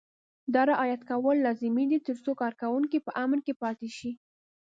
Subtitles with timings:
[0.53, 4.11] دا رعایت کول لازمي دي ترڅو کارکوونکي په امن کې پاتې شي.